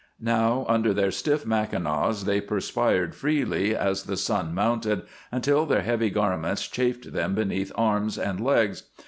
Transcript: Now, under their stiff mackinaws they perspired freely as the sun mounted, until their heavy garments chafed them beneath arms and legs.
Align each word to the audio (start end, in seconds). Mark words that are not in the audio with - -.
Now, 0.19 0.65
under 0.67 0.95
their 0.95 1.11
stiff 1.11 1.45
mackinaws 1.45 2.25
they 2.25 2.41
perspired 2.41 3.13
freely 3.13 3.75
as 3.75 4.01
the 4.05 4.17
sun 4.17 4.51
mounted, 4.51 5.03
until 5.31 5.67
their 5.67 5.83
heavy 5.83 6.09
garments 6.09 6.67
chafed 6.67 7.13
them 7.13 7.35
beneath 7.35 7.71
arms 7.75 8.17
and 8.17 8.39
legs. 8.39 8.81